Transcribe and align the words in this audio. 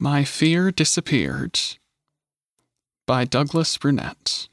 My 0.00 0.22
Fear 0.22 0.70
Disappeared 0.70 1.58
by 3.04 3.24
Douglas 3.24 3.76
Brunette. 3.76 4.46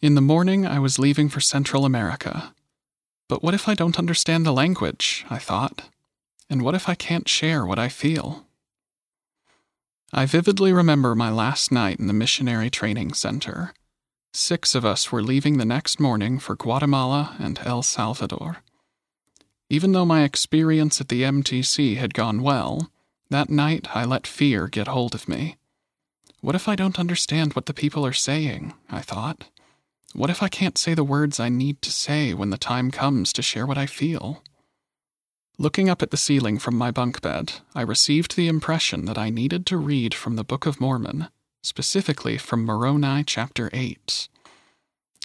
In 0.00 0.14
the 0.14 0.22
morning, 0.22 0.66
I 0.66 0.78
was 0.78 0.98
leaving 0.98 1.28
for 1.28 1.40
Central 1.40 1.84
America. 1.84 2.54
But 3.28 3.42
what 3.42 3.52
if 3.52 3.68
I 3.68 3.74
don't 3.74 3.98
understand 3.98 4.46
the 4.46 4.52
language? 4.52 5.26
I 5.28 5.36
thought. 5.36 5.90
And 6.48 6.62
what 6.62 6.74
if 6.74 6.88
I 6.88 6.94
can't 6.94 7.28
share 7.28 7.66
what 7.66 7.78
I 7.78 7.90
feel? 7.90 8.46
I 10.10 10.24
vividly 10.24 10.72
remember 10.72 11.14
my 11.14 11.30
last 11.30 11.70
night 11.70 12.00
in 12.00 12.06
the 12.06 12.14
missionary 12.14 12.70
training 12.70 13.12
center. 13.12 13.74
Six 14.32 14.74
of 14.74 14.86
us 14.86 15.12
were 15.12 15.22
leaving 15.22 15.58
the 15.58 15.66
next 15.66 16.00
morning 16.00 16.38
for 16.38 16.56
Guatemala 16.56 17.36
and 17.38 17.60
El 17.62 17.82
Salvador. 17.82 18.62
Even 19.68 19.92
though 19.92 20.06
my 20.06 20.22
experience 20.22 20.98
at 20.98 21.10
the 21.10 21.24
MTC 21.24 21.98
had 21.98 22.14
gone 22.14 22.40
well, 22.40 22.90
that 23.34 23.50
night 23.50 23.88
I 23.96 24.04
let 24.04 24.28
fear 24.28 24.68
get 24.68 24.86
hold 24.86 25.12
of 25.12 25.28
me. 25.28 25.56
What 26.40 26.54
if 26.54 26.68
I 26.68 26.76
don't 26.76 27.00
understand 27.00 27.54
what 27.54 27.66
the 27.66 27.74
people 27.74 28.06
are 28.06 28.12
saying? 28.12 28.74
I 28.88 29.00
thought. 29.00 29.48
What 30.14 30.30
if 30.30 30.40
I 30.40 30.48
can't 30.48 30.78
say 30.78 30.94
the 30.94 31.02
words 31.02 31.40
I 31.40 31.48
need 31.48 31.82
to 31.82 31.90
say 31.90 32.32
when 32.32 32.50
the 32.50 32.56
time 32.56 32.92
comes 32.92 33.32
to 33.32 33.42
share 33.42 33.66
what 33.66 33.76
I 33.76 33.86
feel? 33.86 34.44
Looking 35.58 35.88
up 35.88 36.00
at 36.00 36.12
the 36.12 36.16
ceiling 36.16 36.60
from 36.60 36.76
my 36.76 36.92
bunk 36.92 37.22
bed, 37.22 37.54
I 37.74 37.82
received 37.82 38.36
the 38.36 38.46
impression 38.46 39.04
that 39.06 39.18
I 39.18 39.30
needed 39.30 39.66
to 39.66 39.78
read 39.78 40.14
from 40.14 40.36
the 40.36 40.44
Book 40.44 40.64
of 40.64 40.80
Mormon, 40.80 41.26
specifically 41.60 42.38
from 42.38 42.64
Moroni 42.64 43.24
chapter 43.24 43.68
8. 43.72 44.28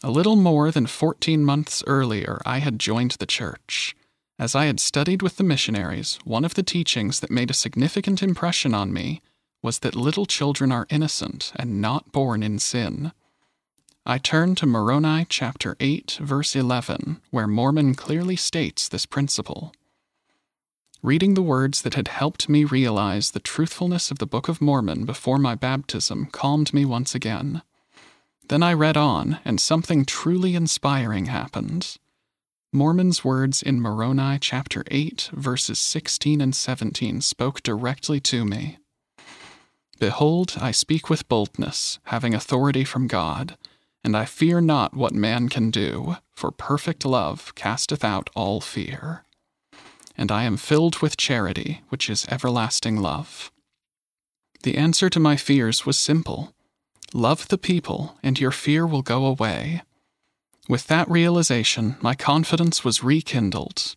A 0.01 0.09
little 0.09 0.35
more 0.35 0.71
than 0.71 0.87
14 0.87 1.45
months 1.45 1.83
earlier, 1.85 2.41
I 2.43 2.57
had 2.57 2.79
joined 2.79 3.11
the 3.11 3.27
church. 3.27 3.95
As 4.39 4.55
I 4.55 4.67
had 4.67 4.79
studied 4.79 5.21
with 5.21 5.35
the 5.35 5.43
missionaries, 5.43 6.17
one 6.23 6.45
of 6.45 6.53
the 6.53 6.63
teachings 6.63 7.19
that 7.19 7.29
made 7.29 7.51
a 7.51 7.53
significant 7.53 8.23
impression 8.23 8.73
on 8.73 8.93
me 8.93 9.21
was 9.61 9.79
that 9.79 9.97
little 9.97 10.25
children 10.25 10.71
are 10.71 10.87
innocent 10.89 11.51
and 11.57 11.81
not 11.81 12.13
born 12.13 12.41
in 12.41 12.57
sin. 12.57 13.11
I 14.05 14.17
turn 14.17 14.55
to 14.55 14.65
Moroni 14.65 15.25
chapter 15.27 15.75
8, 15.81 16.19
verse 16.21 16.55
11, 16.55 17.19
where 17.31 17.47
Mormon 17.47 17.95
clearly 17.95 18.37
states 18.37 18.87
this 18.87 19.05
principle. 19.05 19.73
Reading 21.03 21.33
the 21.33 21.41
words 21.41 21.81
that 21.81 21.95
had 21.95 22.07
helped 22.07 22.47
me 22.47 22.63
realize 22.63 23.31
the 23.31 23.41
truthfulness 23.41 24.09
of 24.09 24.19
the 24.19 24.25
Book 24.25 24.47
of 24.47 24.61
Mormon 24.61 25.03
before 25.03 25.37
my 25.37 25.53
baptism 25.53 26.27
calmed 26.27 26.73
me 26.73 26.85
once 26.85 27.13
again. 27.13 27.61
Then 28.47 28.63
I 28.63 28.71
read 28.71 28.95
on, 28.95 29.39
and 29.43 29.59
something 29.59 30.05
truly 30.05 30.55
inspiring 30.55 31.25
happened. 31.25 31.97
Mormon's 32.71 33.25
words 33.25 33.63
in 33.63 33.81
Moroni 33.81 34.37
chapter 34.39 34.83
8, 34.91 35.31
verses 35.33 35.79
16 35.79 36.39
and 36.39 36.53
17 36.53 37.19
spoke 37.19 37.63
directly 37.63 38.19
to 38.19 38.45
me. 38.45 38.77
Behold, 39.99 40.55
I 40.61 40.69
speak 40.69 41.09
with 41.09 41.27
boldness, 41.27 41.97
having 42.03 42.35
authority 42.35 42.83
from 42.83 43.07
God, 43.07 43.57
and 44.03 44.15
I 44.15 44.25
fear 44.25 44.61
not 44.61 44.93
what 44.93 45.15
man 45.15 45.49
can 45.49 45.71
do, 45.71 46.17
for 46.31 46.51
perfect 46.51 47.05
love 47.05 47.55
casteth 47.55 48.03
out 48.03 48.29
all 48.35 48.61
fear. 48.61 49.25
And 50.15 50.31
I 50.31 50.43
am 50.43 50.55
filled 50.55 50.99
with 50.99 51.17
charity, 51.17 51.81
which 51.89 52.07
is 52.07 52.27
everlasting 52.29 52.97
love. 52.97 53.51
The 54.61 54.77
answer 54.77 55.09
to 55.09 55.19
my 55.19 55.37
fears 55.37 55.87
was 55.87 55.97
simple 55.97 56.53
love 57.15 57.47
the 57.47 57.57
people, 57.57 58.19
and 58.21 58.39
your 58.39 58.51
fear 58.51 58.85
will 58.85 59.01
go 59.01 59.25
away. 59.25 59.81
With 60.69 60.85
that 60.85 61.09
realization, 61.09 61.95
my 61.99 62.13
confidence 62.13 62.85
was 62.85 63.03
rekindled. 63.03 63.95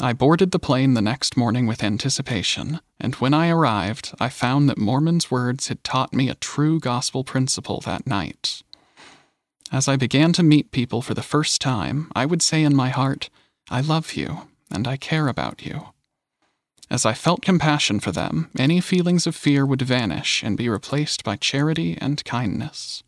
I 0.00 0.14
boarded 0.14 0.52
the 0.52 0.58
plane 0.58 0.94
the 0.94 1.02
next 1.02 1.36
morning 1.36 1.66
with 1.66 1.84
anticipation, 1.84 2.80
and 2.98 3.14
when 3.16 3.34
I 3.34 3.50
arrived, 3.50 4.14
I 4.18 4.30
found 4.30 4.70
that 4.70 4.78
Mormon's 4.78 5.30
words 5.30 5.68
had 5.68 5.84
taught 5.84 6.14
me 6.14 6.30
a 6.30 6.34
true 6.34 6.80
gospel 6.80 7.24
principle 7.24 7.82
that 7.82 8.06
night. 8.06 8.62
As 9.70 9.86
I 9.86 9.96
began 9.96 10.32
to 10.32 10.42
meet 10.42 10.70
people 10.70 11.02
for 11.02 11.12
the 11.12 11.22
first 11.22 11.60
time, 11.60 12.10
I 12.16 12.24
would 12.24 12.40
say 12.40 12.62
in 12.62 12.74
my 12.74 12.88
heart, 12.88 13.28
I 13.68 13.82
love 13.82 14.14
you, 14.14 14.48
and 14.70 14.88
I 14.88 14.96
care 14.96 15.28
about 15.28 15.66
you. 15.66 15.88
As 16.90 17.04
I 17.04 17.12
felt 17.12 17.42
compassion 17.42 18.00
for 18.00 18.12
them, 18.12 18.48
any 18.58 18.80
feelings 18.80 19.26
of 19.26 19.36
fear 19.36 19.66
would 19.66 19.82
vanish 19.82 20.42
and 20.42 20.56
be 20.56 20.70
replaced 20.70 21.22
by 21.22 21.36
charity 21.36 21.98
and 22.00 22.24
kindness. 22.24 23.02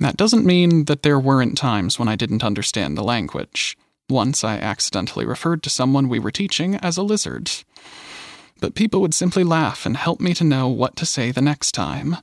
That 0.00 0.16
doesn't 0.16 0.46
mean 0.46 0.86
that 0.86 1.02
there 1.02 1.20
weren't 1.20 1.58
times 1.58 1.98
when 1.98 2.08
I 2.08 2.16
didn't 2.16 2.42
understand 2.42 2.96
the 2.96 3.04
language. 3.04 3.76
Once 4.08 4.42
I 4.42 4.56
accidentally 4.56 5.26
referred 5.26 5.62
to 5.62 5.70
someone 5.70 6.08
we 6.08 6.18
were 6.18 6.30
teaching 6.30 6.74
as 6.76 6.96
a 6.96 7.02
lizard. 7.02 7.50
But 8.60 8.74
people 8.74 9.02
would 9.02 9.14
simply 9.14 9.44
laugh 9.44 9.84
and 9.86 9.96
help 9.96 10.20
me 10.20 10.32
to 10.34 10.44
know 10.44 10.68
what 10.68 10.96
to 10.96 11.06
say 11.06 11.30
the 11.30 11.42
next 11.42 11.72
time. 11.72 12.16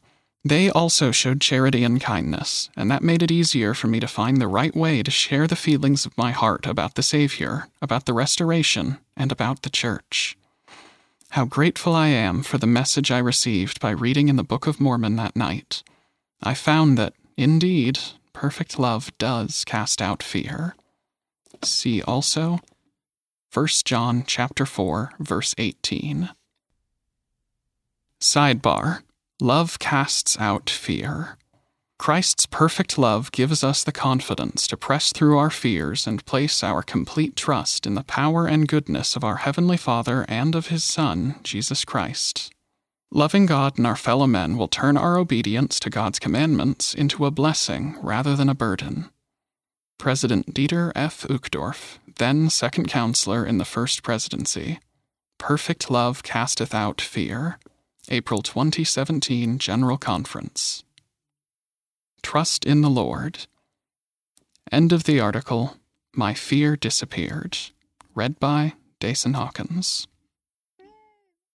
They 0.43 0.69
also 0.69 1.11
showed 1.11 1.41
charity 1.41 1.83
and 1.83 2.01
kindness, 2.01 2.69
and 2.75 2.89
that 2.89 3.03
made 3.03 3.21
it 3.21 3.31
easier 3.31 3.73
for 3.73 3.87
me 3.87 3.99
to 3.99 4.07
find 4.07 4.37
the 4.37 4.47
right 4.47 4.75
way 4.75 5.03
to 5.03 5.11
share 5.11 5.45
the 5.45 5.55
feelings 5.55 6.05
of 6.05 6.17
my 6.17 6.31
heart 6.31 6.65
about 6.65 6.95
the 6.95 7.03
Savior, 7.03 7.67
about 7.81 8.05
the 8.05 8.13
restoration, 8.13 8.97
and 9.15 9.31
about 9.31 9.61
the 9.61 9.69
church. 9.69 10.37
How 11.31 11.45
grateful 11.45 11.93
I 11.93 12.07
am 12.07 12.43
for 12.43 12.57
the 12.57 12.67
message 12.67 13.11
I 13.11 13.17
received 13.19 13.79
by 13.79 13.89
reading 13.91 14.29
in 14.29 14.35
the 14.35 14.43
Book 14.43 14.67
of 14.67 14.79
Mormon 14.79 15.15
that 15.17 15.35
night. 15.35 15.83
I 16.41 16.53
found 16.53 16.97
that 16.97 17.13
Indeed, 17.37 17.99
perfect 18.33 18.79
love 18.79 19.15
does 19.19 19.63
cast 19.63 20.01
out 20.01 20.23
fear. 20.23 20.75
See 21.63 22.01
also 22.01 22.59
1 23.53 23.67
John 23.85 24.23
chapter 24.25 24.65
4 24.65 25.13
verse 25.19 25.53
18. 25.57 26.29
Sidebar: 28.19 29.03
Love 29.39 29.77
casts 29.77 30.37
out 30.39 30.69
fear. 30.69 31.37
Christ's 31.99 32.47
perfect 32.47 32.97
love 32.97 33.31
gives 33.31 33.63
us 33.63 33.83
the 33.83 33.91
confidence 33.91 34.67
to 34.67 34.77
press 34.77 35.11
through 35.11 35.37
our 35.37 35.49
fears 35.49 36.07
and 36.07 36.25
place 36.25 36.63
our 36.63 36.81
complete 36.83 37.35
trust 37.35 37.85
in 37.85 37.95
the 37.95 38.03
power 38.03 38.47
and 38.47 38.67
goodness 38.67 39.15
of 39.15 39.23
our 39.23 39.37
Heavenly 39.37 39.77
Father 39.77 40.25
and 40.27 40.55
of 40.55 40.67
His 40.67 40.83
Son, 40.83 41.35
Jesus 41.43 41.85
Christ. 41.85 42.51
Loving 43.11 43.45
God 43.45 43.77
and 43.77 43.87
our 43.87 43.95
fellow 43.95 44.27
men 44.27 44.57
will 44.57 44.67
turn 44.67 44.97
our 44.97 45.17
obedience 45.17 45.79
to 45.79 45.89
God's 45.89 46.19
commandments 46.19 46.93
into 46.93 47.25
a 47.25 47.31
blessing 47.31 47.97
rather 48.01 48.35
than 48.35 48.49
a 48.49 48.55
burden. 48.55 49.09
President 49.97 50.53
Dieter 50.53 50.91
F. 50.93 51.23
Uchtdorf, 51.23 51.99
then 52.17 52.49
second 52.49 52.89
counselor 52.89 53.45
in 53.45 53.57
the 53.57 53.65
First 53.65 54.03
Presidency. 54.03 54.79
Perfect 55.37 55.89
Love 55.89 56.21
Casteth 56.21 56.73
Out 56.73 56.99
Fear. 56.99 57.59
April 58.09 58.41
2017 58.41 59.57
General 59.57 59.97
Conference. 59.97 60.83
Trust 62.21 62.65
in 62.65 62.81
the 62.81 62.89
Lord. 62.89 63.47
End 64.71 64.91
of 64.91 65.05
the 65.05 65.19
article. 65.19 65.77
My 66.13 66.33
Fear 66.33 66.75
Disappeared. 66.75 67.57
Read 68.15 68.39
by 68.39 68.73
Dason 68.99 69.33
Hawkins. 69.33 70.07